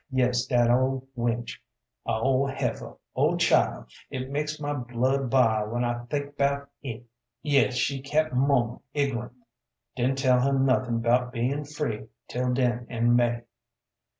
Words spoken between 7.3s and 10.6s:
Yes she kept muma ig'runt. Didn't tell her